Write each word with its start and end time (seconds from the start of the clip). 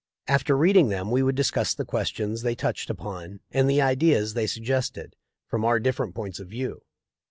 After 0.27 0.57
read 0.57 0.77
ing 0.77 0.89
them 0.89 1.11
we 1.11 1.21
would 1.21 1.35
discuss 1.35 1.75
the 1.75 1.85
questions 1.85 2.41
they 2.41 2.55
touched 2.55 2.89
upon 2.89 3.39
and 3.51 3.69
the 3.69 3.83
ideas 3.83 4.33
they 4.33 4.47
suggested, 4.47 5.15
from 5.45 5.63
our 5.63 5.79
different 5.79 6.15
points 6.15 6.39
of 6.39 6.47
view. 6.47 6.81